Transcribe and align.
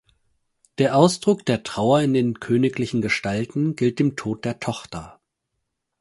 Der 0.79 0.95
Ausdruck 0.97 1.45
der 1.45 1.61
Trauer 1.61 1.99
in 2.01 2.15
den 2.15 2.39
königlichen 2.39 3.03
Gestalten 3.03 3.75
gilt 3.75 3.99
dem 3.99 4.15
Tod 4.15 4.45
der 4.45 4.59
Tochter. 4.59 5.19